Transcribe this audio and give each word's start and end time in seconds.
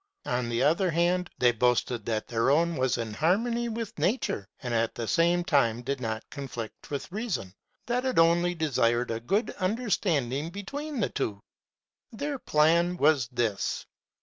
On 0.25 0.49
the 0.49 0.63
other 0.63 0.89
hand, 0.89 1.29
they 1.37 1.51
boasted 1.51 2.05
that 2.07 2.27
their 2.27 2.49
own 2.49 2.75
was 2.75 2.97
in 2.97 3.13
harmony 3.13 3.69
with 3.69 3.99
Nature, 3.99 4.47
and, 4.63 4.73
at 4.73 4.95
the 4.95 5.07
same 5.07 5.43
time, 5.43 5.83
did 5.83 6.01
not 6.01 6.27
conflict 6.31 6.89
with 6.89 7.11
Reason; 7.11 7.53
that 7.85 8.03
it 8.03 8.17
only 8.17 8.55
de 8.55 8.71
sired 8.73 9.11
a 9.11 9.19
good 9.19 9.51
understanding 9.59 10.49
between 10.49 11.01
the 11.01 11.09
two. 11.09 11.39
Their 12.11 12.39
plan 12.39 12.97
was 12.97 13.27
this. 13.27 13.85